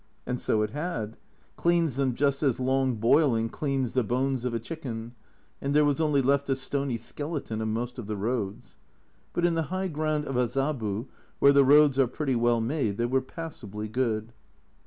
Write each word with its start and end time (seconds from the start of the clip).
And 0.25 0.39
so 0.41 0.63
it 0.63 0.71
had, 0.71 1.15
cleaned 1.57 1.89
them 1.89 2.15
just 2.15 2.41
as 2.41 2.59
long 2.59 2.99
222 2.99 3.05
A 3.05 3.05
Journal 3.05 3.11
from 3.11 3.11
Japan 3.11 3.11
boiling 3.11 3.49
cleans 3.83 3.93
the 3.93 4.03
bones 4.03 4.45
of 4.45 4.53
a 4.55 4.59
chicken, 4.59 5.11
and 5.61 5.75
there 5.75 5.85
was 5.85 6.01
only 6.01 6.23
left 6.23 6.47
the 6.47 6.55
stony 6.55 6.97
skeleton 6.97 7.61
of 7.61 7.67
most 7.67 7.99
of 7.99 8.07
the 8.07 8.17
roads; 8.17 8.77
but 9.31 9.45
in 9.45 9.53
the 9.53 9.61
high 9.69 9.89
ground 9.89 10.25
of 10.25 10.37
Azabu, 10.37 11.05
where 11.37 11.53
the 11.53 11.63
roads 11.63 11.99
are 11.99 12.07
pretty 12.07 12.35
well 12.35 12.59
made, 12.61 12.97
they 12.97 13.05
were 13.05 13.21
passably 13.21 13.87
good. 13.87 14.33